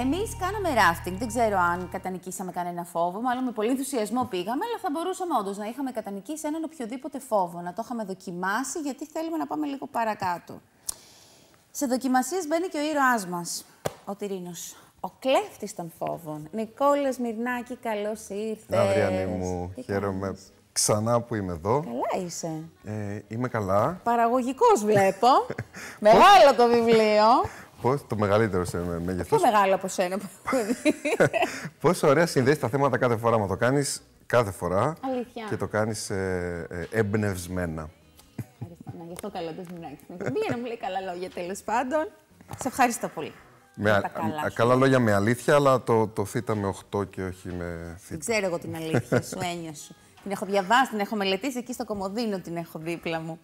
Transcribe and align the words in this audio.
Εμείς 0.00 0.36
κάναμε 0.38 0.74
ράφτινγκ. 0.74 1.18
Δεν 1.18 1.28
ξέρω 1.28 1.58
αν 1.58 1.88
κατανικήσαμε 1.92 2.52
κανένα 2.52 2.84
φόβο. 2.84 3.20
Μάλλον 3.20 3.44
με 3.44 3.50
πολύ 3.50 3.70
ενθουσιασμό 3.70 4.24
πήγαμε, 4.24 4.64
αλλά 4.64 4.78
θα 4.82 4.88
μπορούσαμε 4.92 5.34
όντως 5.40 5.56
να 5.56 5.66
είχαμε 5.66 5.90
κατανικήσει 5.90 6.46
έναν 6.46 6.64
οποιοδήποτε 6.64 7.18
φόβο. 7.18 7.60
Να 7.60 7.72
το 7.72 7.82
είχαμε 7.84 8.04
δοκιμάσει, 8.04 8.78
γιατί 8.80 9.06
θέλουμε 9.06 9.36
να 9.36 9.46
πάμε 9.46 9.66
λίγο 9.66 9.86
παρακάτω. 9.86 10.60
Σε 11.70 11.86
δοκιμασίες 11.86 12.46
μπαίνει 12.46 12.66
και 12.68 12.78
ο 12.78 12.80
ήρωάς 12.90 13.26
μας, 13.26 13.64
ο 14.04 14.14
Τυρίνος. 14.14 14.76
Ο 15.00 15.08
κλέφτης 15.18 15.74
των 15.74 15.92
φόβων. 15.98 16.48
Νικόλας 16.52 17.18
Μυρνάκη, 17.18 17.76
καλώς 17.76 18.28
ήρθες. 18.28 18.78
Αδριανή 18.78 19.26
μου, 19.26 19.74
χαίρομαι 19.84 20.36
ξανά 20.72 21.20
που 21.20 21.34
είμαι 21.34 21.52
εδώ. 21.52 21.80
Καλά 21.80 22.24
είσαι. 22.24 22.62
Ε, 22.84 23.18
είμαι 23.28 23.48
καλά. 23.48 24.00
Παραγωγικός 24.02 24.84
βλέπω. 24.84 25.28
Μεγάλο 26.08 26.54
το 26.56 26.66
βιβλίο. 26.66 27.24
Πώς 27.80 28.06
το 28.06 28.16
μεγαλύτερο 28.16 28.64
σε 28.64 28.78
μέγεθος. 29.04 29.40
Πιο 29.40 29.50
μεγάλο 29.50 29.74
από 29.74 29.88
σένα. 29.88 30.18
Πόσο 31.80 32.08
ωραία 32.08 32.26
συνδέσει 32.26 32.60
τα 32.60 32.68
θέματα 32.68 32.98
κάθε 32.98 33.16
φορά. 33.16 33.38
Μα 33.38 33.46
το 33.46 33.56
κάνεις 33.56 34.02
κάθε 34.26 34.50
φορά. 34.50 34.96
Αλήθεια. 35.00 35.46
Και 35.48 35.56
το 35.56 35.66
κάνεις 35.66 36.10
ε, 36.10 36.66
ε, 36.70 36.98
εμπνευσμένα. 36.98 37.90
Ευχαριστώ. 38.58 39.02
Γι' 39.06 39.12
αυτό 39.12 39.30
καλό 39.30 39.52
το 39.52 39.62
μηνάκι 39.74 39.98
στην 40.02 40.14
εκπομπή, 40.14 40.38
για 40.38 40.50
να 40.50 40.58
μου 40.58 40.64
λέει 40.64 40.76
καλά 40.76 41.00
λόγια 41.00 41.30
τέλος 41.30 41.60
πάντων. 41.62 42.08
Σε 42.58 42.68
ευχαριστώ 42.68 43.08
πολύ. 43.08 43.32
Με 43.74 43.90
α, 43.90 44.10
καλά, 44.14 44.42
α, 44.42 44.50
καλά 44.54 44.74
λόγια 44.74 44.98
με 44.98 45.12
αλήθεια, 45.12 45.54
αλλά 45.54 45.82
το, 45.82 46.06
το 46.06 46.24
θήτα 46.24 46.54
με 46.54 46.74
8 46.96 47.10
και 47.10 47.22
όχι 47.22 47.48
με 47.48 47.96
θήτα. 47.98 48.08
Δεν 48.08 48.18
ξέρω 48.18 48.46
εγώ 48.46 48.58
την 48.58 48.74
αλήθεια 48.74 49.22
σου, 49.22 49.38
έννοια 49.52 49.74
σου. 49.74 49.94
Την 50.22 50.30
έχω 50.30 50.46
διαβάσει, 50.46 50.90
την 50.90 51.00
έχω 51.00 51.16
μελετήσει 51.16 51.58
εκεί 51.58 51.72
στο 51.72 51.84
Κομοδίνο, 51.84 52.40
την 52.40 52.56
έχω 52.56 52.78
δίπλα 52.78 53.20
μου. 53.20 53.38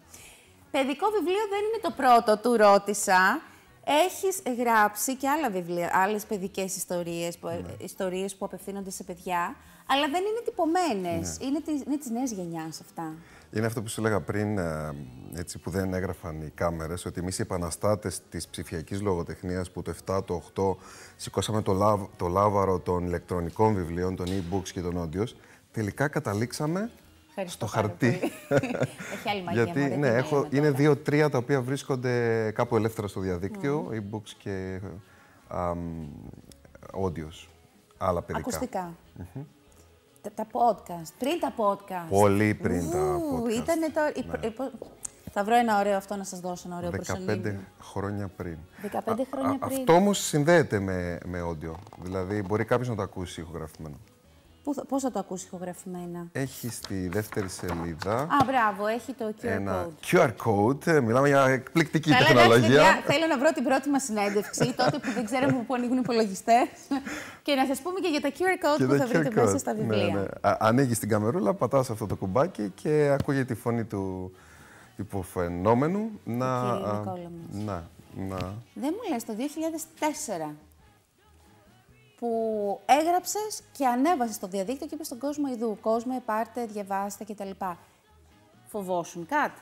Παιδικό 0.71 1.07
βιβλίο 1.09 1.43
δεν 1.49 1.59
είναι 1.59 1.79
το 1.81 1.91
πρώτο, 1.91 2.37
του 2.37 2.57
ρώτησα. 2.57 3.41
Έχεις 3.87 4.41
γράψει 4.57 5.15
και 5.15 5.29
άλλα 5.29 5.49
βιβλία, 5.49 5.89
άλλες 5.93 6.25
παιδικές 6.25 6.75
ιστορίες 6.75 7.37
που, 7.37 7.47
ναι. 7.47 7.61
ιστορίες 7.77 8.35
που 8.35 8.45
απευθύνονται 8.45 8.89
σε 8.89 9.03
παιδιά, 9.03 9.55
αλλά 9.85 10.09
δεν 10.09 10.21
είναι 10.21 10.41
τυπωμένες. 10.45 11.37
Ναι. 11.39 11.45
Είναι, 11.45 11.61
της, 11.61 11.81
είναι 11.85 11.97
της 11.97 12.09
νέας 12.09 12.31
γενιάς 12.31 12.81
αυτά. 12.81 13.13
Είναι 13.51 13.65
αυτό 13.65 13.81
που 13.81 13.87
σου 13.89 13.99
έλεγα 13.99 14.21
πριν, 14.21 14.57
ε, 14.57 14.95
έτσι, 15.35 15.57
που 15.57 15.69
δεν 15.69 15.93
έγραφαν 15.93 16.41
οι 16.41 16.49
κάμερες, 16.49 17.05
ότι 17.05 17.19
εμείς 17.19 17.39
οι 17.39 17.41
επαναστάτες 17.41 18.21
της 18.29 18.47
ψηφιακής 18.47 19.01
λογοτεχνίας 19.01 19.71
που 19.71 19.81
το 19.81 19.93
7, 20.05 20.23
το 20.25 20.33
8 20.33 20.77
σηκώσαμε 21.15 21.61
το, 21.61 21.73
λάβ, 21.73 22.01
το 22.15 22.27
λάβαρο 22.27 22.79
των 22.79 23.05
ηλεκτρονικών 23.05 23.73
βιβλίων, 23.73 24.15
των 24.15 24.25
e-books 24.25 24.69
και 24.69 24.81
των 24.81 25.09
audios, 25.09 25.29
τελικά 25.71 26.07
καταλήξαμε 26.07 26.91
Ευχαριστώ 27.37 27.67
στο 27.67 27.75
πάρα 27.75 27.87
χαρτί. 27.87 28.19
πολύ. 28.19 28.31
Έχει 29.13 29.29
άλλη 29.29 29.43
μαγεία. 29.43 29.63
Γιατί 29.63 29.79
μωρέ, 29.79 29.95
ναι, 29.95 30.09
τι 30.09 30.15
έχω, 30.15 30.35
λέμε 30.35 30.47
είναι 30.51 30.65
τώρα. 30.65 30.77
δύο-τρία 30.77 31.29
τα 31.29 31.37
οποία 31.37 31.61
βρίσκονται 31.61 32.51
κάπου 32.51 32.75
ελεύθερα 32.75 33.07
στο 33.07 33.19
διαδίκτυο, 33.19 33.89
e-books 33.91 34.29
και 34.37 34.81
αμ, 35.47 36.07
audios, 37.01 37.47
άλλα 37.97 38.21
παιδικά. 38.21 38.47
Ακουστικά. 38.47 38.93
τα, 40.21 40.31
τα 40.35 40.47
podcast. 40.51 41.09
Πριν 41.19 41.39
τα 41.39 41.53
podcast. 41.57 42.09
Πολύ 42.09 42.53
πριν 42.53 42.91
τα 42.91 42.97
Ου, 43.15 43.37
podcast. 43.43 43.47
Ναι. 43.47 43.53
Ήτανε 43.53 43.89
το... 43.89 44.01
η- 44.15 44.47
η- 44.47 44.53
Θα 45.31 45.43
βρω 45.43 45.55
ένα 45.55 45.79
ωραίο 45.79 45.97
αυτό 45.97 46.15
να 46.15 46.23
σας 46.23 46.39
δώσω, 46.39 46.63
ένα 46.67 46.77
ωραίο 46.77 46.89
15 46.89 46.93
προσωνύμιο. 46.93 47.59
χρόνια 47.81 48.27
πριν. 48.27 48.57
15 48.83 48.87
χρόνια 49.33 49.57
πριν. 49.57 49.77
Αυτό 49.79 49.93
όμως 49.93 50.19
συνδέεται 50.19 50.79
με, 50.79 51.17
με 51.25 51.39
audio. 51.51 51.71
Δηλαδή, 52.01 52.41
μπορεί 52.43 52.65
κάποιος 52.65 52.89
να 52.89 52.95
το 52.95 53.01
ακούσει 53.01 53.41
ηχογραφημένο. 53.41 53.95
Πού 54.65 54.73
θα- 54.73 54.85
Πώς 54.85 55.01
θα 55.01 55.11
το 55.11 55.19
ακούσει 55.19 55.45
ηχογραφημένα; 55.45 56.27
Έχει 56.31 56.69
στη 56.69 57.07
δεύτερη 57.07 57.49
σελίδα 57.49 58.15
Α, 58.15 58.27
μπράβο, 58.45 58.87
έχει 58.87 59.13
το 59.13 59.25
QR 59.41 59.43
ένα 59.47 59.87
code. 59.87 60.15
QR 60.17 60.29
code. 60.45 60.87
Ε, 60.87 60.99
Μιλάμε 61.01 61.27
για 61.27 61.43
εκπληκτική 61.47 62.09
Καλά, 62.09 62.19
εντάξει, 62.21 62.37
τεχνολογία. 62.43 62.83
παιδιά, 62.83 63.01
θέλω 63.05 63.25
να 63.27 63.37
βρω 63.37 63.51
την 63.51 63.63
πρώτη 63.63 63.89
μας 63.89 64.03
συνέντευξη, 64.03 64.73
τότε 64.81 64.97
που 64.99 65.11
δεν 65.11 65.25
ξέραμε 65.25 65.63
πού 65.67 65.73
ανοίγουν 65.75 65.97
οι 65.97 66.01
υπολογιστές. 66.03 66.67
και 67.41 67.55
να 67.55 67.65
σας 67.65 67.79
πούμε 67.81 67.99
και 67.99 68.07
για 68.07 68.21
τα 68.21 68.29
QR 68.29 68.65
code 68.65 68.77
Και 68.77 68.85
που 68.85 68.91
το 68.91 68.97
θα 68.97 69.07
βρείτε 69.07 69.29
QR 69.31 69.33
μέσα 69.35 69.53
code. 69.53 69.59
στα 69.59 69.73
Ναι, 69.73 69.79
βιβλία. 69.79 70.13
ναι. 70.13 70.49
Α- 70.49 70.57
Ανοίγεις 70.59 70.99
την 70.99 71.09
καμερούλα, 71.09 71.53
πατάς 71.53 71.89
αυτό 71.89 72.05
το 72.05 72.15
κουμπάκι 72.15 72.71
και 72.75 73.15
ακούγεται 73.19 73.53
η 73.53 73.55
φωνή 73.55 73.83
του 73.83 74.31
υποφαινόμενου 74.95 76.09
να... 76.23 76.45
κύριου 76.61 76.87
α, 76.89 76.97
Νικόλα 76.99 77.31
μας. 77.51 77.63
να, 77.65 77.83
να... 78.27 78.37
Δεν 78.73 78.93
μου 78.95 79.13
λες, 79.13 79.23
το 79.23 79.33
2004 80.49 80.55
που 82.25 82.81
έγραψες 82.85 83.61
και 83.71 83.87
ανέβασες 83.87 84.35
στο 84.35 84.47
διαδίκτυο 84.47 84.87
και 84.87 84.95
είπες 84.95 85.05
στον 85.05 85.17
κόσμο 85.19 85.47
ειδού, 85.53 85.77
κόσμο, 85.81 86.21
πάρτε, 86.25 86.65
διαβάστε 86.65 87.23
κτλ. 87.23 87.49
Φοβόσουν 88.67 89.25
κάτι; 89.25 89.61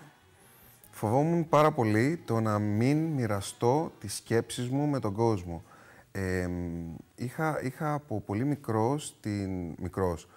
Φοβόμουν 0.92 1.50
πάρα 1.50 1.72
πολύ 1.72 2.22
το 2.26 2.40
να 2.40 2.60
μην 2.60 3.06
μοιραστώ 3.06 3.92
τις 4.00 4.16
σκέψεις 4.16 4.70
μου 4.70 4.88
με 4.88 5.00
τον 5.00 5.14
κόσμο. 5.14 5.64
Ε, 6.12 6.50
είχα, 7.16 7.62
είχα 7.64 7.94
από 7.94 8.22
πολύ 8.22 8.46
μικρός, 8.46 9.16
την, 9.22 9.76
μικρός 9.78 10.28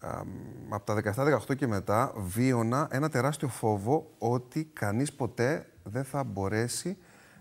α, 0.00 0.22
από 0.68 0.84
τα 0.84 1.14
17-18 1.48 1.56
και 1.56 1.66
μετά, 1.66 2.12
βίωνα 2.16 2.88
ένα 2.90 3.08
τεράστιο 3.08 3.48
φόβο 3.48 4.10
ότι 4.18 4.64
κανείς 4.64 5.12
ποτέ 5.12 5.66
δεν 5.82 6.04
θα 6.04 6.24
μπορέσει 6.24 6.96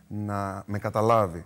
να 0.07 0.63
με 0.65 0.79
καταλάβει. 0.79 1.45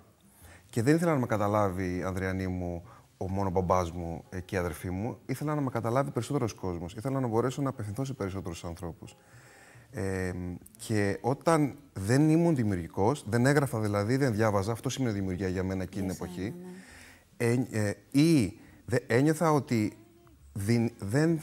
Και 0.74 0.82
δεν 0.82 0.96
ήθελα 0.96 1.14
να 1.14 1.20
με 1.20 1.26
καταλάβει, 1.26 2.04
Ανδριανή 2.04 2.48
μου, 2.48 2.84
ο 3.18 3.30
μόνο 3.30 3.50
μπαμπάς 3.50 3.92
μου 3.92 4.24
ε, 4.30 4.40
και 4.40 4.56
η 4.56 4.58
αδερφή 4.58 4.90
μου. 4.90 5.18
Ήθελα 5.26 5.56
να 5.56 5.62
με 5.62 5.70
καταλάβει 5.70 6.12
περισσότερος 6.12 6.54
κόσμος. 6.54 6.94
Ήθελα 6.94 7.20
να 7.20 7.28
μπορέσω 7.28 7.62
να 7.62 7.70
απευθυνθώ 7.70 8.06
σε 8.06 8.14
περισσότερους 8.14 8.64
ανθρώπους. 8.64 9.16
Ε, 9.92 10.32
και 10.78 11.18
όταν 11.22 11.76
δεν 11.94 12.30
ήμουν 12.30 12.56
δημιουργικός, 12.56 13.26
δεν 13.30 13.46
έγραφα 13.46 13.80
δηλαδή, 13.80 14.18
δεν 14.18 14.34
διάβαζα, 14.34 14.72
αυτό 14.72 14.90
σημαίνει 14.90 15.14
δημιουργία 15.14 15.48
για 15.48 15.64
μένα 15.64 15.84
εκείνη 15.84 16.08
την 16.08 16.16
εποχή, 16.16 16.54
ε, 17.38 17.56
ε, 17.72 17.94
ή 18.12 18.60
δε, 18.86 18.98
ένιωθα 19.08 19.52
ότι 19.52 19.98
δι- 20.54 20.94
δεν, 21.00 21.40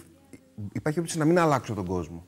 υπάρχει 0.54 0.82
περίπτωση 0.82 1.18
να 1.18 1.24
μην 1.24 1.38
αλλάξω 1.38 1.74
τον 1.74 1.86
κόσμο. 1.86 2.26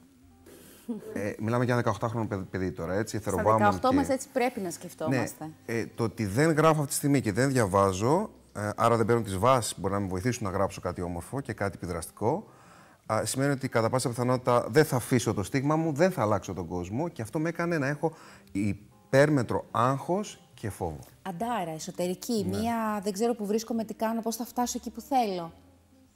Ε, 1.13 1.33
μιλάμε 1.39 1.65
για 1.65 1.75
ένα 1.75 1.83
18χρονο 2.01 2.27
παιδι, 2.29 2.43
παιδί 2.51 2.73
τώρα, 2.73 2.95
έτσι, 2.95 3.19
Στα 3.19 3.31
εθεροβάμων 3.31 3.73
18 3.81 3.89
και- 3.89 3.95
μας 3.97 4.09
έτσι 4.09 4.29
πρέπει 4.33 4.61
να 4.61 4.71
σκεφτόμαστε. 4.71 5.45
ναι, 5.67 5.75
ε, 5.79 5.87
το 5.95 6.05
ότι 6.05 6.27
δεν 6.27 6.51
γράφω 6.53 6.77
αυτή 6.79 6.87
τη 6.87 6.95
στιγμή 6.95 7.21
και 7.21 7.33
δεν 7.33 7.49
διαβάζω, 7.49 8.31
ε, 8.57 8.71
άρα 8.77 8.97
δεν 8.97 9.07
παίρνω 9.07 9.23
τις 9.23 9.37
βάσεις 9.39 9.75
που 9.75 9.81
μπορεί 9.81 9.95
να 9.95 10.01
με 10.01 10.07
βοηθήσουν 10.07 10.45
να 10.47 10.51
γράψω 10.51 10.81
κάτι 10.81 11.03
όμορφο 11.03 11.41
και 11.41 11.53
κάτι 11.53 11.79
επιδραστικό, 11.83 12.45
α, 13.13 13.25
σημαίνει 13.25 13.51
ότι 13.53 13.69
κατά 13.69 13.89
πάσα 13.91 14.09
πιθανότητα 14.09 14.67
δεν 14.69 14.85
θα 14.85 14.97
αφήσω 14.97 15.35
το 15.35 15.43
στίγμα 15.43 15.77
μου, 15.77 15.93
δεν 15.93 16.11
θα 16.11 16.23
αλλάξω 16.23 16.53
τον 16.55 16.67
κόσμο 16.67 17.09
και 17.09 17.23
αυτό 17.23 17.39
με 17.39 17.49
έκανε 17.49 17.79
να 17.79 17.87
έχω 17.87 18.13
υπέρμετρο 18.53 19.65
άγχος 19.71 20.49
και 20.55 20.71
φόβο. 20.71 20.99
Αντάρα, 21.23 21.71
εσωτερική, 21.75 22.47
Ναι. 22.51 22.59
μία 22.59 23.01
δεν 23.03 23.13
ξέρω 23.13 23.35
που 23.35 23.47
βρίσκομαι, 23.47 23.85
τι 23.85 23.95
κάνω, 23.95 24.21
πώς 24.21 24.37
θα 24.37 24.45
φτάσω 24.45 24.75
εκεί 24.81 24.91
που 24.91 25.01
θέλω. 25.01 25.53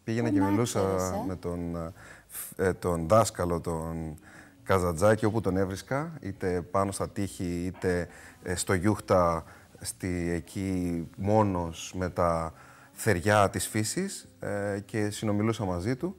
Πήγαινα 0.05 0.29
Πού 0.29 0.35
και 0.35 0.41
να 0.41 0.47
μιλούσα 0.47 0.81
ξέρεις, 0.81 1.03
ε; 1.03 1.25
με 1.27 1.37
τον, 1.37 1.77
ε, 1.77 1.93
φ- 2.27 2.61
ε, 2.61 2.73
τον 2.73 3.09
δάσκαλο, 3.09 3.61
τον 3.61 4.19
Καζατζάκη, 4.67 5.25
όπου 5.25 5.41
τον 5.41 5.57
έβρισκα, 5.57 6.13
είτε 6.21 6.63
πάνω 6.63 6.93
στα 6.93 7.09
τείχη, 7.09 7.65
είτε 7.65 8.09
ε, 8.43 8.55
στο 8.55 8.75
Γιούχτα, 8.75 9.45
στη, 9.81 10.31
εκεί 10.31 11.09
μόνος 11.17 11.93
με 11.97 12.11
τα 12.11 12.53
θεριά 12.93 13.51
της 13.51 13.67
φύσης 13.69 14.29
ε, 14.41 14.81
και 14.85 15.11
συνομιλούσα 15.11 15.65
μαζί 15.65 15.97
του 15.97 16.17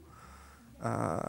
Α, 0.80 1.20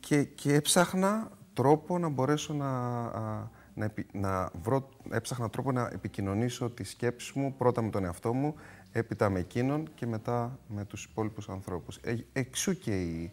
και, 0.00 0.24
και 0.24 0.54
έψαχνα 0.54 1.30
τρόπο 1.52 1.98
να 1.98 2.08
μπορέσω 2.08 2.54
να, 2.54 2.68
α, 3.04 3.48
να, 3.74 3.84
επι- 3.84 4.14
να 4.14 4.50
βρω, 4.62 4.88
έψαχνα 5.10 5.50
τρόπο 5.50 5.72
να 5.72 5.90
επικοινωνήσω 5.92 6.70
τις 6.70 6.90
σκέψεις 6.90 7.32
μου 7.32 7.54
πρώτα 7.58 7.82
με 7.82 7.90
τον 7.90 8.04
εαυτό 8.04 8.32
μου, 8.32 8.54
έπειτα 8.92 9.30
με 9.30 9.38
εκείνον 9.38 9.88
και 9.94 10.06
μετά 10.06 10.58
με 10.68 10.84
τους 10.84 11.04
υπόλοιπους 11.04 11.48
ανθρώπους. 11.48 11.96
Ε, 11.96 12.16
εξού 12.32 12.78
και 12.78 13.02
η, 13.02 13.32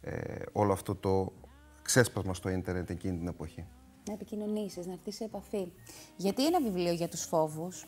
ε, 0.00 0.42
όλο 0.52 0.72
αυτό 0.72 0.94
το 0.94 1.32
ξέσπασμα 1.84 2.34
στο 2.34 2.48
ίντερνετ 2.48 2.90
εκείνη 2.90 3.18
την 3.18 3.26
εποχή. 3.26 3.64
Να 4.06 4.12
επικοινωνήσεις, 4.12 4.86
να 4.86 4.92
έρθεις 4.92 5.14
σε 5.14 5.24
επαφή. 5.24 5.72
Γιατί 6.16 6.46
ένα 6.46 6.60
βιβλίο 6.60 6.92
για 6.92 7.08
τους 7.08 7.22
φόβους; 7.22 7.86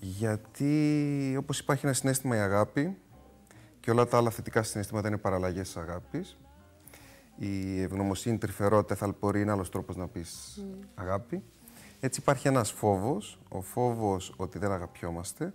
Γιατί, 0.00 1.34
όπως 1.38 1.58
υπάρχει 1.58 1.86
ένα 1.86 1.94
συνέστημα 1.94 2.36
η 2.36 2.38
αγάπη 2.38 2.96
και 3.80 3.90
όλα 3.90 4.06
τα 4.06 4.16
άλλα 4.16 4.30
θετικά 4.30 4.62
συναισθήματα 4.62 5.08
είναι 5.08 5.16
παραλλαγές 5.16 5.66
της 5.66 5.76
αγάπης. 5.76 6.36
Η 7.36 7.80
ευγνωμοσύνη, 7.80 8.34
η 8.34 8.38
τρυφερότητα, 8.38 8.94
η 8.94 8.96
θαλπορή 8.96 9.40
είναι 9.40 9.50
άλλος 9.50 9.70
τρόπος 9.70 9.96
να 9.96 10.08
πεις 10.08 10.60
αγάπη. 10.94 11.42
Έτσι 12.00 12.20
υπάρχει 12.20 12.48
ένας 12.48 12.70
φόβος, 12.70 13.38
ο 13.48 13.60
φόβος 13.60 14.34
ότι 14.36 14.58
δεν 14.58 14.72
αγαπιόμαστε 14.72 15.52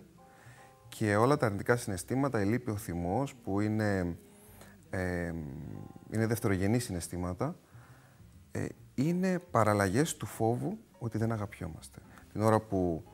και 0.88 1.16
όλα 1.16 1.36
τα 1.36 1.46
αρνητικά 1.46 1.76
συναισθήματα, 1.76 2.42
η 2.42 2.44
λύπη, 2.44 2.70
ο 2.70 2.76
θυμός 2.76 3.34
που 3.34 3.60
είναι, 3.60 4.16
ε, 4.90 5.32
είναι 6.12 6.26
δευτερογενή 6.26 6.78
συναισθήματα, 6.78 7.56
ε, 8.52 8.66
είναι 8.94 9.38
παραλλαγές 9.50 10.16
του 10.16 10.26
φόβου 10.26 10.78
ότι 10.98 11.18
δεν 11.18 11.32
αγαπιόμαστε. 11.32 11.98
Την 12.32 12.40
ώρα 12.42 12.60
που 12.60 13.04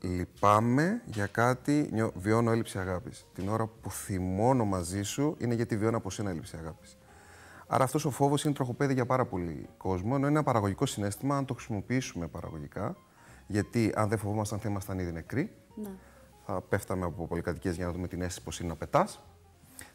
λυπάμαι 0.00 1.02
για 1.06 1.26
κάτι, 1.26 1.88
νιώ- 1.92 2.12
βιώνω 2.16 2.50
έλλειψη 2.50 2.78
αγάπης. 2.78 3.26
Την 3.34 3.48
ώρα 3.48 3.66
που 3.66 3.90
θυμώνω 3.90 4.64
μαζί 4.64 5.02
σου, 5.02 5.36
είναι 5.38 5.54
γιατί 5.54 5.76
βιώνω 5.76 5.96
από 5.96 6.10
σένα 6.10 6.30
έλλειψη 6.30 6.56
αγάπης. 6.56 6.96
Άρα 7.66 7.84
αυτός 7.84 8.04
ο 8.04 8.10
φόβος 8.10 8.44
είναι 8.44 8.54
τροχοπέδι 8.54 8.94
για 8.94 9.06
πάρα 9.06 9.24
πολύ 9.26 9.68
κόσμο, 9.76 10.08
ενώ 10.14 10.18
είναι 10.26 10.26
ένα 10.36 10.42
παραγωγικό 10.42 10.86
συνέστημα, 10.86 11.36
αν 11.36 11.44
το 11.44 11.54
χρησιμοποιήσουμε 11.54 12.26
παραγωγικά, 12.26 12.96
γιατί 13.46 13.92
αν 13.96 14.08
δεν 14.08 14.18
φοβόμασταν 14.18 14.58
θα 14.58 14.68
ήμασταν 14.68 14.98
ήδη 14.98 15.12
νεκροί, 15.12 15.52
Ναι. 15.74 15.90
θα 16.46 16.60
πέφταμε 16.60 17.04
από 17.04 17.26
πολυκατοικίες 17.26 17.76
για 17.76 17.86
να 17.86 17.92
δούμε 17.92 18.08
την 18.08 18.20
αίσθηση 18.22 18.42
πώς 18.44 18.60
είναι 18.60 18.68
να 18.68 18.76
πετάς. 18.76 19.22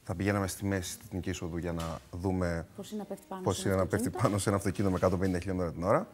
Θα 0.04 0.16
πηγαίναμε 0.16 0.48
στη 0.48 0.66
μέση 0.66 0.92
στην 0.92 1.06
εθνικής 1.06 1.32
εισοδού 1.32 1.58
για 1.58 1.74
να 1.74 1.84
δούμε 2.12 2.68
Πώς 2.76 2.92
είναι 2.92 3.00
να 3.00 3.06
πέφτει 3.06 3.26
πάνω 3.30 3.42
πώς 3.44 3.56
σε 3.58 3.62
είναι 3.62 3.74
ένα 3.74 3.84
να 3.84 3.90
πέφτει 3.90 4.08
αυτοκίνητο. 4.08 4.30
πάνω 4.30 4.38
σε 4.38 4.50
ένα 4.50 4.58
αυτοκίνητο 4.58 5.18
με 5.28 5.36
150 5.38 5.40
χιλιόμετρα 5.42 5.72
την 5.72 5.84
ώρα. 5.84 6.08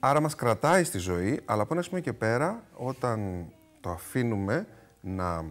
Άρα 0.00 0.20
μας 0.20 0.34
κρατάει 0.34 0.84
στη 0.84 0.98
ζωή, 0.98 1.40
αλλά 1.44 1.62
από 1.62 1.74
ένα 1.74 1.82
σημείο 1.82 2.00
και 2.00 2.12
πέρα, 2.12 2.62
όταν 2.76 3.46
το 3.80 3.90
αφήνουμε 3.90 4.66
να 5.00 5.44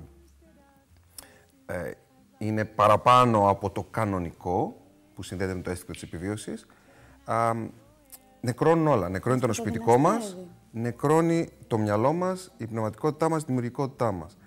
ε, 1.65 1.91
είναι 2.37 2.65
παραπάνω 2.65 3.49
από 3.49 3.69
το 3.69 3.83
κανονικό, 3.91 4.75
που 5.15 5.23
συνδέεται 5.23 5.53
με 5.53 5.61
το 5.61 5.69
αίσθημα 5.69 5.91
της 5.93 6.03
επιβίωσης, 6.03 6.65
α, 7.25 7.53
νεκρώνουν 8.41 8.87
όλα. 8.87 9.09
Νεκρώνει 9.09 9.39
το 9.39 9.47
νοσοποιητικό 9.47 9.97
μας, 9.97 10.17
δυναστεύει. 10.17 10.47
νεκρώνει 10.71 11.49
το 11.67 11.77
μυαλό 11.77 12.13
μας, 12.13 12.51
η 12.57 12.67
πνευματικότητά 12.67 13.29
μας, 13.29 13.41
η 13.41 13.45
δημιουργικότητά 13.45 14.11
μας. 14.11 14.37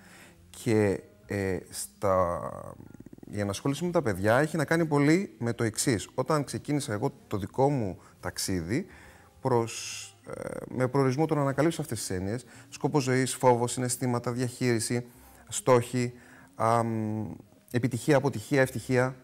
Και 0.51 1.03
ε, 1.27 1.59
στα... 1.71 2.41
η 3.31 3.41
ενασχόληση 3.41 3.85
με 3.85 3.91
τα 3.91 4.03
παιδιά 4.03 4.39
έχει 4.39 4.57
να 4.57 4.65
κάνει 4.65 4.87
πολύ 4.87 5.35
με 5.39 5.53
το 5.53 5.65
εξής. 5.65 6.09
Όταν 6.15 6.45
ξεκίνησα 6.45 6.93
εγώ 6.93 7.13
το 7.27 7.37
δικό 7.37 7.71
μου 7.71 7.99
ταξίδι, 8.21 8.87
προς, 9.41 10.17
ε, 10.35 10.57
με 10.69 10.89
προορισμό 10.89 11.27
το 11.27 11.35
να 11.35 11.41
ανακαλύψω 11.41 11.81
αυτές 11.81 11.99
τις 11.99 12.11
έννοιες, 12.11 12.45
σκόπο 12.69 13.01
ζωής, 13.01 13.35
φόβος, 13.35 13.73
συναισθήματα, 13.73 14.33
διαχείριση, 14.33 15.07
στόχοι, 15.49 16.13
αμ, 16.55 17.25
επιτυχία, 17.71 18.17
αποτυχία, 18.17 18.61
ευτυχία. 18.61 19.17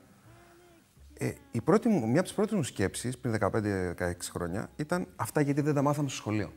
Ε, 1.18 1.32
η 1.50 1.60
πρώτη 1.60 1.88
μου, 1.88 2.06
μια 2.06 2.18
από 2.18 2.22
τις 2.22 2.32
πρώτες 2.32 2.54
μου 2.54 2.62
σκέψεις, 2.62 3.18
πριν 3.18 3.32
15-16 3.32 4.30
χρόνια, 4.30 4.70
ήταν 4.76 5.06
αυτά 5.16 5.40
γιατί 5.40 5.60
δεν 5.60 5.74
τα 5.74 5.82
μάθαμε 5.82 6.08
στο 6.08 6.16
σχολείο. 6.16 6.52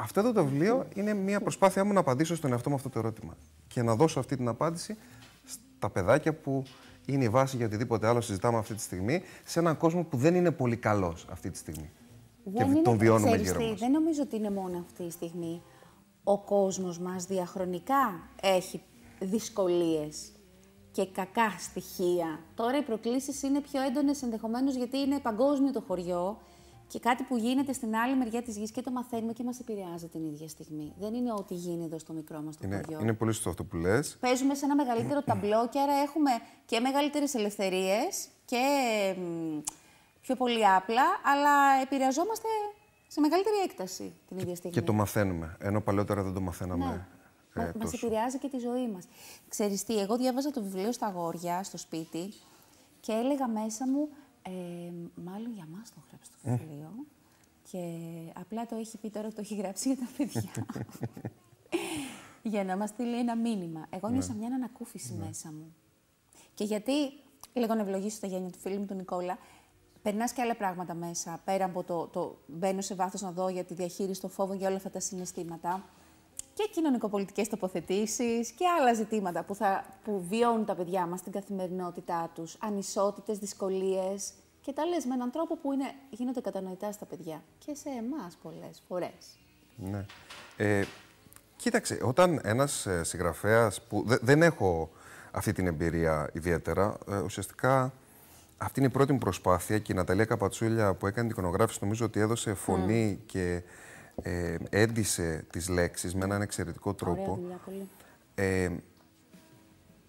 Αυτό 0.00 0.20
εδώ 0.20 0.32
το 0.32 0.44
βιβλίο 0.44 0.86
είναι 0.94 1.14
μια 1.14 1.40
προσπάθειά 1.40 1.84
μου 1.84 1.92
να 1.92 2.00
απαντήσω 2.00 2.34
στον 2.36 2.52
εαυτό 2.52 2.68
μου 2.70 2.74
αυτό 2.76 2.88
το 2.88 2.98
ερώτημα. 2.98 3.36
Και 3.68 3.82
να 3.82 3.94
δώσω 3.94 4.20
αυτή 4.20 4.36
την 4.36 4.48
απάντηση 4.48 4.96
στα 5.78 5.90
παιδάκια 5.90 6.34
που 6.34 6.62
είναι 7.06 7.24
η 7.24 7.28
βάση 7.28 7.56
για 7.56 7.66
οτιδήποτε 7.66 8.06
άλλο 8.06 8.20
συζητάμε 8.20 8.58
αυτή 8.58 8.74
τη 8.74 8.80
στιγμή, 8.80 9.22
σε 9.44 9.58
έναν 9.58 9.76
κόσμο 9.76 10.02
που 10.04 10.16
δεν 10.16 10.34
είναι 10.34 10.50
πολύ 10.50 10.76
καλός 10.76 11.26
αυτή 11.30 11.50
τη 11.50 11.58
στιγμή. 11.58 11.90
Δεν 12.44 12.54
και 12.66 12.70
είναι- 12.70 12.82
τον 12.82 12.98
βιώνουμε 12.98 13.26
ξέρεις 13.30 13.46
γύρω 13.46 13.58
τι, 13.58 13.70
μας. 13.70 13.80
Δεν 13.80 13.90
νομίζω 13.90 14.22
ότι 14.22 14.36
είναι 14.36 14.50
μόνο 14.50 14.84
αυτή 14.86 15.02
η 15.02 15.10
στιγμή. 15.10 15.62
Ο 16.24 16.38
κόσμος 16.38 16.98
μας 16.98 17.24
διαχρονικά 17.24 18.20
έχει 18.42 18.82
δυσκολίες 19.20 20.32
και 20.92 21.06
κακά 21.06 21.50
στοιχεία. 21.58 22.40
Τώρα 22.54 22.78
οι 22.78 22.82
προκλήσεις 22.82 23.42
είναι 23.42 23.60
πιο 23.60 23.82
έντονες 23.82 24.22
ενδεχομένως 24.22 24.74
γιατί 24.76 24.98
είναι 24.98 25.18
παγκόσμιο 25.18 25.72
το 25.72 25.80
χωριό 25.86 26.38
και 26.90 26.98
κάτι 26.98 27.22
που 27.22 27.36
γίνεται 27.36 27.72
στην 27.72 27.96
άλλη 27.96 28.16
μεριά 28.16 28.42
της 28.42 28.56
γης 28.56 28.70
και 28.70 28.80
το 28.82 28.90
μαθαίνουμε 28.90 29.32
και 29.32 29.44
μας 29.44 29.58
επηρεάζει 29.60 30.08
την 30.08 30.24
ίδια 30.24 30.48
στιγμή. 30.48 30.92
Δεν 30.98 31.14
είναι 31.14 31.32
ό,τι 31.32 31.54
γίνει 31.54 31.84
εδώ 31.84 31.98
στο 31.98 32.12
μικρό 32.12 32.40
μας 32.40 32.56
το 32.56 32.62
Είναι, 32.66 32.76
χωριό. 32.84 32.98
είναι 33.00 33.12
πολύ 33.12 33.32
σωστό 33.32 33.50
αυτό 33.50 33.64
που 33.64 33.76
λες. 33.76 34.16
Παίζουμε 34.20 34.54
σε 34.54 34.64
ένα 34.64 34.74
μεγαλύτερο 34.74 35.22
ταμπλό 35.22 35.68
και 35.68 35.80
άρα 35.80 35.92
έχουμε 35.92 36.30
και 36.66 36.80
μεγαλύτερες 36.80 37.34
ελευθερίες 37.34 38.28
και 38.44 38.58
μ, 39.18 39.58
πιο 40.20 40.36
πολύ 40.36 40.66
άπλα, 40.66 41.02
αλλά 41.24 41.80
επηρεαζόμαστε 41.82 42.48
σε 43.08 43.20
μεγαλύτερη 43.20 43.56
έκταση 43.64 44.12
την 44.28 44.38
ίδια 44.38 44.54
στιγμή. 44.54 44.76
Και 44.76 44.82
το 44.82 44.92
μαθαίνουμε. 44.92 45.56
Ενώ 45.60 45.80
παλαιότερα 45.80 46.22
δεν 46.22 46.32
το 46.34 46.40
μαθαίναμε. 46.40 46.84
Ναι. 47.54 47.62
ε, 47.62 47.66
Μα- 47.66 47.72
μας 47.78 47.90
τόσο. 47.90 48.06
επηρεάζει 48.06 48.38
και 48.38 48.48
τη 48.48 48.58
ζωή 48.58 48.88
μας. 48.88 49.04
Ξέρεις 49.48 49.84
τι, 49.84 49.98
εγώ 49.98 50.16
διάβαζα 50.16 50.50
το 50.50 50.62
βιβλίο 50.62 50.92
στα 50.92 51.06
αγόρια, 51.06 51.62
στο 51.62 51.76
σπίτι 51.78 52.32
και 53.00 53.12
έλεγα 53.12 53.48
μέσα 53.48 53.88
μου, 53.88 54.08
ε, 54.42 54.92
μάλλον 55.14 55.52
για 55.52 55.66
μας 55.70 55.90
το 55.90 56.00
γράψει 56.08 56.30
το 56.30 56.38
βιβλίο 56.42 56.92
και 57.70 57.78
απλά 58.34 58.66
το 58.66 58.76
έχει 58.76 58.98
πει 58.98 59.10
τώρα, 59.10 59.28
το 59.28 59.40
έχει 59.40 59.54
γράψει 59.54 59.92
για 59.92 60.06
τα 60.06 60.12
παιδιά. 60.16 60.66
για 62.42 62.64
να 62.64 62.76
μας 62.76 62.88
στείλει 62.88 63.18
ένα 63.18 63.36
μήνυμα. 63.36 63.86
Εγώ 63.90 64.08
νιώσα 64.08 64.32
μια 64.32 64.48
ανακούφιση 64.54 65.12
μέσα 65.12 65.52
μου. 65.52 65.74
Και 66.54 66.64
γιατί, 66.64 66.92
λίγο 67.52 67.74
να 67.74 67.80
ευλογήσω 67.80 68.20
τα 68.20 68.26
γένεια 68.26 68.50
του 68.50 68.58
φίλου 68.58 68.78
μου, 68.78 68.86
του 68.86 68.94
Νικόλα, 68.94 69.38
περνάς 70.02 70.32
και 70.32 70.42
άλλα 70.42 70.56
πράγματα 70.56 70.94
μέσα. 70.94 71.40
Πέρα 71.44 71.64
από 71.64 71.82
το, 71.82 72.06
το 72.06 72.38
μπαίνω 72.46 72.80
σε 72.80 72.94
βάθος 72.94 73.20
να 73.20 73.32
δω 73.32 73.48
για 73.48 73.64
τη 73.64 73.74
διαχείριση 73.74 74.20
των 74.20 74.30
φόβων 74.30 74.58
και 74.58 74.66
όλα 74.66 74.76
αυτά 74.76 74.90
τα 74.90 75.00
συναισθήματα. 75.00 75.84
Και 76.62 76.68
κοινωνικοπολιτικές 76.72 77.48
τοποθετήσεις 77.48 78.50
και 78.50 78.64
άλλα 78.80 78.92
ζητήματα 78.94 79.42
που, 79.42 79.54
θα, 79.54 79.84
που 80.04 80.24
βιώνουν 80.28 80.64
τα 80.64 80.74
παιδιά 80.74 81.06
μας 81.06 81.20
στην 81.20 81.32
καθημερινότητά 81.32 82.30
τους. 82.34 82.56
Ανισότητες, 82.60 83.38
δυσκολίες 83.38 84.32
και 84.60 84.72
τα 84.72 84.84
λες 84.86 85.04
με 85.04 85.14
έναν 85.14 85.30
τρόπο 85.30 85.56
που 85.56 85.72
είναι, 85.72 85.84
γίνονται 86.10 86.40
κατανοητά 86.40 86.92
στα 86.92 87.04
παιδιά. 87.04 87.42
Και 87.58 87.74
σε 87.74 87.88
εμάς 87.88 88.38
πολλές 88.42 88.82
φορές. 88.88 89.38
Ναι. 89.76 90.04
Ε, 90.56 90.84
κοίταξε, 91.56 91.98
όταν 92.02 92.40
ένας 92.42 92.86
ε, 92.86 93.04
συγγραφέας 93.04 93.82
που 93.82 94.02
δε- 94.06 94.18
δεν 94.22 94.42
έχω 94.42 94.90
αυτή 95.30 95.52
την 95.52 95.66
εμπειρία 95.66 96.30
ιδιαίτερα, 96.32 96.98
ε, 97.10 97.18
ουσιαστικά 97.18 97.92
αυτή 98.58 98.78
είναι 98.80 98.88
η 98.88 98.92
πρώτη 98.92 99.12
μου 99.12 99.18
προσπάθεια 99.18 99.78
και 99.78 99.92
η 99.92 99.96
Ναταλία 99.96 100.24
Καπατσούλια 100.24 100.94
που 100.94 101.06
έκανε 101.06 101.28
την 101.28 101.38
εικονογράφηση 101.38 101.78
νομίζω 101.82 102.04
ότι 102.04 102.20
έδωσε 102.20 102.54
φωνή 102.54 103.20
και 103.26 103.62
ε, 104.22 104.56
έντισε 104.70 105.44
τις 105.50 105.68
λέξεις 105.68 106.14
με 106.14 106.24
έναν 106.24 106.42
εξαιρετικό 106.42 106.94
Ωραία 107.02 107.14
τρόπο. 107.14 107.38
δουλειά, 107.40 107.60
πολύ. 107.64 107.88
Ε, 108.34 108.70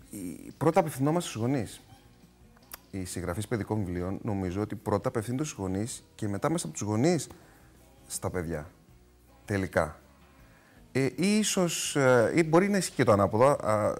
η- 0.09 0.51
πρώτα 0.57 0.79
απευθυνόμαστε 0.79 1.29
στους 1.29 1.41
γονείς. 1.41 1.81
Οι 2.91 3.05
συγγραφείς 3.05 3.47
παιδικών 3.47 3.77
βιβλίων 3.83 4.19
νομίζω 4.23 4.61
ότι 4.61 4.75
πρώτα 4.75 5.09
απευθύνονται 5.09 5.43
στους 5.43 5.57
γονείς 5.57 6.03
και 6.15 6.27
μετά 6.27 6.49
μέσα 6.51 6.65
από 6.67 6.77
τους 6.77 6.87
γονείς 6.87 7.29
στα 8.07 8.29
παιδιά. 8.29 8.69
Τελικά. 9.45 9.99
Ε, 10.91 11.03
ή 11.15 11.37
ίσως, 11.37 11.95
ε, 11.95 12.31
ή 12.35 12.43
μπορεί 12.43 12.69
να 12.69 12.77
ισχύει 12.77 12.95
και 12.95 13.03
το 13.03 13.11
ανάποδο, 13.11 13.45
α, 13.47 13.93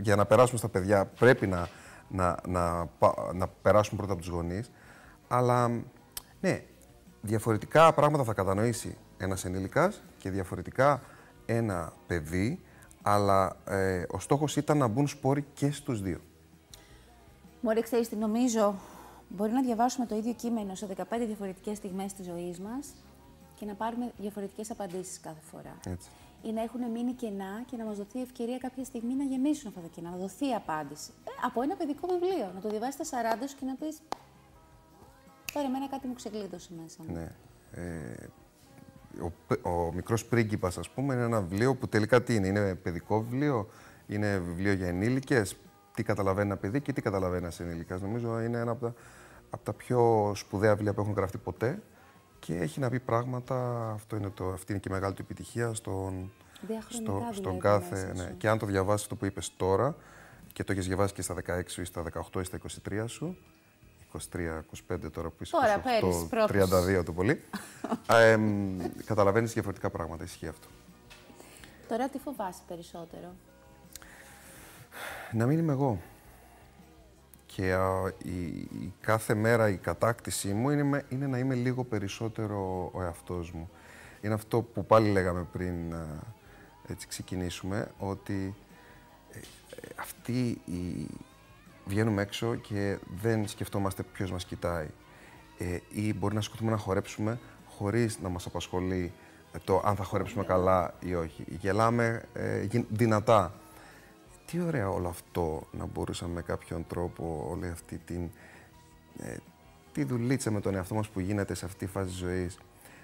για 0.00 0.16
να 0.16 0.26
περάσουμε 0.26 0.58
στα 0.58 0.68
παιδιά 0.68 1.04
πρέπει 1.04 1.46
να, 1.46 1.68
να, 2.08 2.36
να, 2.46 2.86
πα- 2.86 3.30
να 3.34 3.48
περάσουμε 3.48 3.96
πρώτα 3.96 4.12
από 4.12 4.22
τους 4.22 4.30
γονείς, 4.30 4.70
αλλά 5.28 5.68
ναι, 6.40 6.62
διαφορετικά 7.20 7.92
πράγματα 7.92 8.24
θα 8.24 8.32
κατανοήσει 8.34 8.96
ένας 9.18 9.44
ενήλικας 9.44 10.02
και 10.18 10.30
διαφορετικά 10.30 11.02
ένα 11.46 11.92
παιδί, 12.06 12.60
αλλά 13.02 13.56
ε, 13.64 14.04
ο 14.10 14.18
στόχος 14.18 14.56
ήταν 14.56 14.78
να 14.78 14.86
μπουν 14.86 15.08
σπόροι 15.08 15.44
και 15.54 15.70
στους 15.70 16.02
δύο. 16.02 16.20
Μωρέ, 17.60 17.80
ξέρεις 17.80 18.08
τι 18.08 18.16
νομίζω, 18.16 18.74
μπορεί 19.28 19.52
να 19.52 19.62
διαβάσουμε 19.62 20.06
το 20.06 20.16
ίδιο 20.16 20.32
κείμενο 20.32 20.74
σε 20.74 20.86
15 20.96 21.02
διαφορετικές 21.26 21.76
στιγμές 21.76 22.12
της 22.12 22.26
ζωής 22.26 22.58
μας 22.58 22.94
και 23.54 23.64
να 23.64 23.74
πάρουμε 23.74 24.12
διαφορετικές 24.18 24.70
απαντήσεις 24.70 25.20
κάθε 25.20 25.40
φορά. 25.50 25.76
Έτσι. 25.86 26.08
Ή 26.42 26.52
να 26.52 26.62
έχουν 26.62 26.90
μείνει 26.90 27.12
κενά 27.12 27.62
και 27.70 27.76
να 27.76 27.84
μας 27.84 27.96
δοθεί 27.96 28.22
ευκαιρία 28.22 28.58
κάποια 28.58 28.84
στιγμή 28.84 29.14
να 29.14 29.24
γεμίσουν 29.24 29.68
αυτά 29.68 29.80
τα 29.80 29.88
κενά, 29.94 30.10
να 30.10 30.16
δοθεί 30.16 30.52
απάντηση. 30.54 31.10
Ε, 31.24 31.30
από 31.46 31.62
ένα 31.62 31.76
παιδικό 31.76 32.06
βιβλίο, 32.06 32.50
να 32.54 32.60
το 32.60 32.68
διαβάσεις 32.68 33.06
στα 33.06 33.36
40 33.40 33.48
σου 33.48 33.56
και 33.56 33.64
να 33.64 33.74
πεις 33.74 34.00
Τώρα 35.52 35.66
εμένα 35.66 35.88
κάτι 35.88 36.06
μου 36.06 36.14
ξεκλείδωσε 36.14 36.70
μέσα 36.82 37.02
μου. 37.02 37.12
Ναι. 37.12 37.32
Ε, 37.72 38.26
ο, 39.22 39.32
π- 39.46 39.66
ο 39.66 39.92
μικρός 39.94 40.24
πρίγκιπας, 40.24 40.78
ας 40.78 40.88
πούμε, 40.90 41.14
είναι 41.14 41.22
ένα 41.22 41.40
βιβλίο 41.40 41.74
που 41.74 41.88
τελικά 41.88 42.22
τι 42.22 42.34
είναι, 42.34 42.46
είναι 42.46 42.74
παιδικό 42.74 43.20
βιβλίο, 43.22 43.68
είναι 44.06 44.38
βιβλίο 44.38 44.72
για 44.72 44.86
ενήλικες, 44.86 45.56
τι 45.94 46.02
καταλαβαίνει 46.02 46.46
ένα 46.46 46.56
παιδί 46.56 46.80
και 46.80 46.92
τι 46.92 47.02
καταλαβαίνει 47.02 47.42
ένας 47.42 47.60
ενήλικας. 47.60 48.00
Νομίζω 48.00 48.40
είναι 48.40 48.58
ένα 48.58 48.70
από 48.70 48.80
τα, 48.86 48.94
από 49.50 49.64
τα 49.64 49.72
πιο 49.72 50.32
σπουδαία 50.34 50.72
βιβλία 50.74 50.94
που 50.94 51.00
έχουν 51.00 51.12
γραφτεί 51.12 51.38
ποτέ 51.38 51.82
και 52.38 52.54
έχει 52.56 52.80
να 52.80 52.88
πει 52.90 53.00
πράγματα, 53.00 53.88
αυτό 53.92 54.16
είναι 54.16 54.30
το, 54.30 54.48
αυτή 54.48 54.72
είναι 54.72 54.80
και 54.80 54.88
η 54.90 54.92
μεγάλη 54.92 55.14
του 55.14 55.22
επιτυχία 55.22 55.74
στον, 55.74 56.30
Διαχρονικά 56.60 57.12
στο, 57.12 57.22
στον 57.32 57.42
δουλεύει 57.42 57.58
κάθε... 57.60 57.90
μέσα 57.94 58.12
Ναι. 58.12 58.18
σου. 58.30 58.36
Και 58.36 58.48
αν 58.48 58.58
το 58.58 58.66
διαβάσεις 58.66 59.02
αυτό 59.02 59.14
που 59.16 59.24
είπες 59.24 59.52
τώρα 59.56 59.96
και 60.52 60.64
το 60.64 60.72
έχεις 60.72 60.86
διαβάσει 60.86 61.12
και 61.14 61.22
στα 61.22 61.34
16 61.46 61.62
σου 61.66 61.80
ή 61.80 61.84
στα 61.84 62.02
18 62.32 62.40
ή 62.40 62.44
στα 62.44 62.58
23 62.88 63.04
σου, 63.06 63.36
23-25 64.12 65.10
τώρα 65.12 65.28
που 65.28 65.42
είσαι 65.42 65.52
Τώρα, 65.52 65.80
28, 65.80 65.82
πέρυσι, 65.84 66.26
πρώτος. 66.26 67.00
32 67.00 67.04
το 67.04 67.12
πολύ, 67.12 67.40
ε, 68.12 68.30
εμ, 68.30 68.78
καταλαβαίνεις 69.04 69.52
διαφορετικά 69.52 69.90
πράγματα, 69.90 70.24
ισχύει 70.24 70.46
αυτό. 70.46 70.68
Τώρα 71.88 72.08
τι 72.08 72.18
φοβάσαι 72.18 72.60
περισσότερο; 72.68 73.34
Να 75.32 75.46
μην 75.46 75.58
είμαι 75.58 75.72
εγώ. 75.72 76.00
Και 77.46 77.72
α, 77.72 78.12
η, 78.22 78.46
η 78.58 78.92
κάθε 79.00 79.34
μέρα 79.34 79.68
η 79.68 79.76
κατάκτησή 79.76 80.52
μου 80.52 80.70
είναι, 80.70 80.82
με- 80.82 81.04
είναι 81.08 81.26
να 81.26 81.38
είμαι 81.38 81.54
λίγο 81.54 81.84
περισσότερο 81.84 82.90
ο 82.94 83.02
εαυτός 83.02 83.52
μου. 83.52 83.70
Είναι 84.20 84.34
αυτό 84.34 84.62
που 84.62 84.84
πάλι 84.86 85.10
λέγαμε 85.10 85.46
πριν 85.52 85.94
α, 85.94 86.06
έτσι 86.88 87.06
ξεκινήσουμε, 87.06 87.90
ότι 87.98 88.54
ε, 89.32 89.38
ε, 89.38 89.42
αυτή 90.00 90.60
η... 90.64 91.06
βγαίνουμε 91.88 92.22
έξω 92.22 92.54
και 92.54 92.98
δεν 93.22 93.48
σκεφτόμαστε 93.48 94.02
ποιος 94.02 94.30
μας 94.30 94.44
κοιτάει. 94.44 94.88
Ε, 95.58 95.78
ή 95.92 96.14
μπορεί 96.14 96.34
να 96.34 96.40
σκοτούμε 96.40 96.70
να 96.70 96.76
χορέψουμε 96.76 97.38
χωρίς 97.66 98.18
να 98.20 98.28
μας 98.28 98.46
απασχολεί 98.46 99.12
ε, 99.52 99.58
το 99.64 99.82
αν 99.84 99.96
θα 99.96 100.04
χορέψουμε 100.04 100.44
καλά 100.44 100.94
ή 101.00 101.14
όχι. 101.14 101.44
Γελάμε 101.60 102.22
ε, 102.32 102.62
γι- 102.62 102.86
δυνατά. 102.88 103.52
Τι 104.46 104.60
ωραία 104.60 104.88
όλο 104.88 105.08
αυτό 105.08 105.66
να 105.72 105.86
μπορούσαμε 105.86 106.34
με 106.34 106.42
κάποιον 106.42 106.86
τρόπο, 106.86 107.46
όλη 107.50 107.68
αυτή 107.68 107.98
την, 107.98 108.30
ε, 109.18 109.36
τη 109.92 110.04
δουλίτσα 110.04 110.50
με 110.50 110.60
τον 110.60 110.74
εαυτό 110.74 110.94
μας 110.94 111.08
που 111.08 111.20
γίνεται 111.20 111.54
σε 111.54 111.64
αυτή 111.64 111.78
τη 111.78 111.86
φάση 111.86 112.06
της 112.06 112.16
ζωής, 112.16 112.58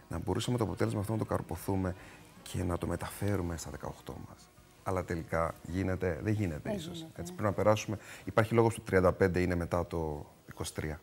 να 0.09 0.19
μπορούσαμε 0.19 0.59
το 0.59 0.65
αποτέλεσμα 0.65 1.01
αυτό 1.01 1.13
να 1.13 1.19
το 1.19 1.25
καρποθούμε 1.25 1.95
και 2.43 2.63
να 2.65 2.79
το 2.79 2.87
μεταφέρουμε 2.87 3.57
στα 3.57 3.71
18 3.71 4.15
μας. 4.29 4.54
Αλλά 4.87 5.05
τελικά 5.05 5.55
γίνεται. 5.63 6.19
Δεν 6.23 6.33
γίνεται 6.33 6.61
Δεν 6.69 6.77
ίσως. 6.77 6.97
γίνεται, 6.99 7.21
Έτσι, 7.21 7.33
ναι. 7.33 7.39
πρέπει 7.39 7.57
να 7.57 7.63
περάσουμε. 7.63 7.99
Υπάρχει 8.25 8.55
λόγος 8.55 8.75
του 8.75 8.83
35 8.91 9.37
είναι 9.41 9.55
μετά 9.55 9.87
το 9.87 10.27
23. 10.75 11.01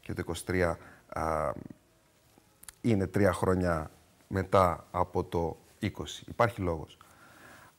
Και 0.00 0.12
το 0.12 0.34
23 0.46 0.74
α, 1.08 1.52
είναι 2.80 3.06
τρία 3.06 3.32
χρόνια 3.32 3.90
μετά 4.28 4.86
από 4.90 5.24
το 5.24 5.56
20. 5.80 5.88
Υπάρχει 6.26 6.60
λόγος. 6.60 6.98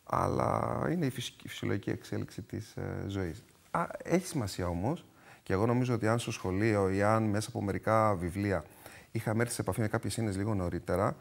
Αλλά 0.03 0.81
είναι 0.91 1.05
η 1.05 1.09
φυσική- 1.09 1.47
φυσιολογική 1.49 1.89
εξέλιξη 1.89 2.41
της 2.41 2.75
ε, 2.75 3.05
ζωής. 3.07 3.43
Α, 3.71 3.85
έχει 4.03 4.25
σημασία 4.27 4.67
όμως 4.67 5.05
και 5.43 5.53
εγώ 5.53 5.65
νομίζω 5.65 5.93
ότι 5.93 6.07
αν 6.07 6.19
στο 6.19 6.31
σχολείο 6.31 6.89
ή 6.89 7.03
αν 7.03 7.23
μέσα 7.23 7.49
από 7.49 7.61
μερικά 7.61 8.15
βιβλία 8.15 8.63
είχαμε 9.11 9.41
έρθει 9.41 9.53
σε 9.53 9.61
επαφή 9.61 9.81
με 9.81 9.87
κάποιες 9.87 10.13
σύνες 10.13 10.37
λίγο 10.37 10.53
νωρίτερα, 10.53 11.15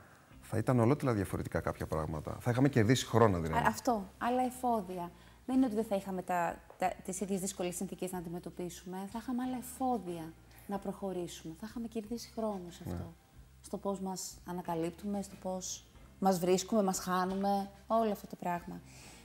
θα 0.45 0.59
ήταν 0.59 0.81
ολότελα 0.81 1.13
διαφορετικά 1.13 1.61
κάποια 1.61 1.87
πράγματα. 1.87 2.37
Θα 2.41 2.51
είχαμε 2.51 2.69
κερδίσει 2.69 3.07
χρόνο 3.07 3.41
δηλαδή. 3.41 3.65
Α, 3.65 3.69
Αυτό, 3.69 4.05
άλλα 4.19 4.43
εφόδια. 4.43 5.11
Δεν 5.47 5.57
είναι 5.57 5.67
ότι 5.67 5.75
δεν 5.75 5.85
θα 5.85 5.97
είχαμε 5.97 6.23
τα, 6.23 6.57
τα, 6.79 6.93
τις 7.05 7.21
ίδιες 7.21 7.41
δύσκολες 7.41 7.77
συνθήκες 7.77 8.13
να 8.13 8.19
αντιμετωπίσουμε. 8.19 8.97
Θα 9.13 9.19
είχαμε 9.23 9.43
άλλα 9.43 9.57
εφόδια 9.57 10.33
να 10.67 10.79
προχωρήσουμε. 10.79 11.55
Θα 11.61 11.67
είχαμε 11.71 11.87
κερδίσει 11.87 12.33
χρόνο 12.35 12.71
σε 12.71 12.83
αυτό. 12.87 13.15
Στο 13.61 13.77
πώς 13.77 14.01
μας 14.01 14.39
ανακαλύπτουμε, 14.49 15.23
στο 15.23 15.35
πώς 15.43 15.85
μας 16.19 16.39
βρίσκουμε, 16.39 16.83
μας 16.83 16.99
χάνουμε, 16.99 17.71
όλο 17.87 18.11
αυτό 18.11 18.27
το 18.27 18.37
πράγμα. 18.37 18.81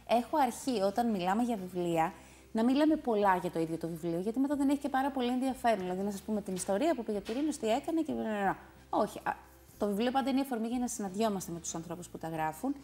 Έχω 0.07 0.37
αρχή, 0.37 0.81
όταν 0.81 1.09
μιλάμε 1.09 1.43
για 1.43 1.57
βιβλία, 1.57 2.13
να 2.51 2.63
μην 2.63 2.75
λέμε 2.75 2.95
πολλά 2.95 3.35
για 3.35 3.51
το 3.51 3.59
ίδιο 3.59 3.77
το 3.77 3.87
βιβλίο, 3.87 4.19
γιατί 4.19 4.39
μετά 4.39 4.55
δεν 4.55 4.69
έχει 4.69 4.79
και 4.79 4.89
πάρα 4.89 5.11
πολύ 5.11 5.27
ενδιαφέρον. 5.31 5.79
Δηλαδή, 5.79 6.01
να 6.01 6.11
σας 6.11 6.21
πούμε 6.21 6.41
την 6.41 6.55
ιστορία 6.55 6.95
που 6.95 7.03
πήγε 7.03 7.17
ο 7.17 7.21
Πυρήνος, 7.21 7.57
τι 7.57 7.67
έκανε 7.67 8.01
και. 8.01 8.13
Όχι. 8.89 9.19
Α, 9.83 9.87
Το 9.87 9.87
βιβλίο 9.87 10.11
πάντα 10.11 10.29
είναι 10.29 10.39
η 10.39 10.41
αφορμή 10.41 10.67
για 10.67 10.79
να 10.79 10.87
συναντιόμαστε 10.87 11.51
με 11.51 11.59
τους 11.59 11.75
ανθρώπους 11.75 12.07
που 12.07 12.17
τα 12.17 12.27
γράφουν. 12.27 12.75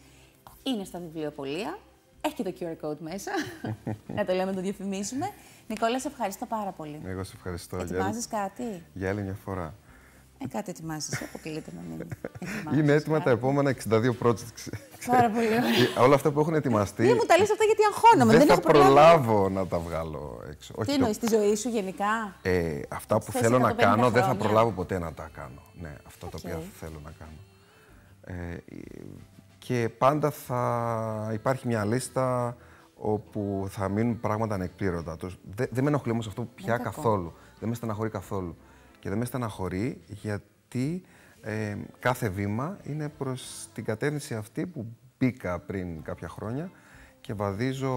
Είναι 0.62 0.84
στα 0.84 0.98
βιβλιοπωλεία. 0.98 1.78
Έχει 2.20 2.34
και 2.34 2.42
το 2.42 2.52
QR 2.60 2.86
code 2.86 2.98
μέσα. 2.98 3.30
να 4.16 4.24
το 4.24 4.32
λέμε, 4.32 4.44
να 4.50 4.54
το 4.56 4.60
διαφημίσουμε. 4.60 5.30
Νικόλα, 5.68 6.00
σε 6.00 6.08
ευχαριστώ 6.08 6.46
πάρα 6.46 6.70
πολύ. 6.70 7.00
Εγώ 7.06 7.24
σε 7.24 7.32
ευχαριστώ. 7.36 7.76
Για, 7.76 7.84
Ετοιμάζεις 7.84 8.26
κάτι; 8.26 8.82
για 8.92 9.08
άλλη 9.08 9.22
μια 9.22 9.36
φορά. 9.44 9.74
Ε, 10.38 10.46
κάτι 10.48 10.70
ετοιμάζεις. 10.70 11.22
Αποκλείται 11.22 11.70
να 11.74 11.80
μην. 11.88 12.00
ετοιμάζεις 12.00 12.80
Είναι 12.80 12.92
έτοιμα 12.92 13.18
τα 13.18 13.24
κάτι. 13.24 13.36
επόμενα 13.36 13.74
62 13.90 14.10
projects. 14.22 14.72
Πάρα 15.12 15.30
πολύ 15.30 15.46
ωραία. 15.46 15.58
Ε, 15.96 16.00
Όλα 16.00 16.14
αυτά 16.14 16.30
που 16.30 16.40
έχουν 16.40 16.54
ετοιμαστεί. 16.54 17.02
Μην 17.02 17.14
μου 17.16 17.24
τα 17.26 17.38
λες 17.38 17.50
αυτά 17.50 17.64
γιατί 17.64 17.80
αγχώνομαι. 17.90 18.30
δεν 18.30 18.38
Δεν, 18.38 18.46
θα 18.48 18.52
έχω 18.52 18.62
προλάβει. 18.62 18.92
προλάβω 19.24 19.48
να 19.48 19.66
τα 19.66 19.78
βγάλω 19.78 20.35
έξω. 20.56 20.72
Τι 20.72 20.80
Όχι, 20.80 20.88
το- 20.88 20.94
εννοείς 20.94 21.16
στη 21.16 21.26
ζωή 21.26 21.54
σου 21.54 21.68
γενικά; 21.68 22.36
Ε, 22.42 22.80
αυτά 22.88 23.18
που 23.18 23.32
Θες 23.32 23.40
θέλω 23.40 23.58
να 23.58 23.68
150 23.68 23.76
κάνω 23.82 24.02
δεν 24.10 24.22
θα 24.22 24.28
χρόνια. 24.28 24.44
προλάβω 24.44 24.70
ποτέ 24.70 24.98
να 24.98 25.12
τα 25.12 25.30
κάνω. 25.34 25.62
Ναι, 25.80 25.96
αυτά 26.06 26.26
τα 26.26 26.36
οποία 26.40 26.56
Οκ. 26.56 26.62
θέλω 26.80 27.00
να 27.04 27.12
κάνω. 27.18 27.38
Ε, 28.40 28.56
και 29.58 29.90
πάντα 29.98 30.30
θα 30.30 31.30
υπάρχει 31.32 31.66
μια 31.66 31.84
λίστα 31.84 32.56
όπου 32.98 33.66
θα 33.70 33.88
μείνουν 33.88 34.20
πράγματα 34.20 34.54
ανεκπλήρωτα. 34.54 35.16
Το- 35.16 35.30
Δεν, 35.54 35.68
δεν 35.70 35.82
με 35.82 35.88
ενοχλεί 35.88 36.12
όμως 36.12 36.26
αυτό 36.26 36.48
πια 36.54 36.76
κακό. 36.76 36.82
καθόλου. 36.82 37.32
Δεν 37.60 37.68
με 37.68 37.74
στεναχωρεί 37.74 38.10
καθόλου. 38.10 38.56
Και 38.98 39.08
δεν 39.08 39.18
με 39.18 39.24
στεναχωρεί 39.24 40.00
γιατί 40.06 41.02
ε, 41.40 41.76
κάθε 41.98 42.28
βήμα 42.28 42.78
είναι 42.82 43.08
προς 43.08 43.68
την 43.74 43.84
κατεύθυνση 43.84 44.34
αυτή 44.34 44.66
που 44.66 44.86
μπήκα 45.18 45.58
πριν 45.58 46.02
κάποια 46.02 46.28
χρόνια 46.28 46.70
και 47.20 47.34
βαδίζω 47.34 47.94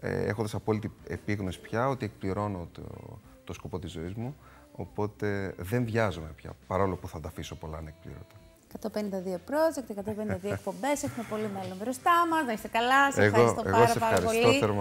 ε, 0.00 0.24
έχοντας 0.24 0.54
απόλυτη 0.54 0.92
επίγνωση 1.08 1.60
πια 1.60 1.88
ότι 1.88 2.04
εκπληρώνω 2.04 2.68
το, 2.72 2.82
το 3.44 3.52
σκοπό 3.52 3.78
της 3.78 3.90
ζωής 3.92 4.14
μου, 4.14 4.36
οπότε 4.72 5.54
δεν 5.58 5.84
βιάζομαι 5.84 6.32
πια, 6.36 6.52
παρόλο 6.66 6.96
που 6.96 7.08
θα 7.08 7.20
τα 7.20 7.28
αφήσω 7.28 7.54
πολλά 7.54 7.76
ανεκπλήρωτα. 7.78 8.34
152 8.82 8.86
project, 9.50 9.90
152 10.46 10.52
εκπομπές. 10.52 11.02
Έχουμε 11.02 11.24
πολύ 11.30 11.48
μέλλον 11.54 11.76
μπροστά 11.82 12.10
μας. 12.30 12.44
Να 12.46 12.52
είστε 12.52 12.68
καλά. 12.68 13.12
Σε 13.12 13.22
Εγώ- 13.24 13.26
ευχαριστώ 13.40 13.62
εγώ 13.66 13.76
πάρα, 13.76 13.88
σε 13.92 13.98
πάρα 13.98 14.16
ευχαριστώ 14.16 14.46
πολύ. 14.46 14.58
θερμά. 14.58 14.74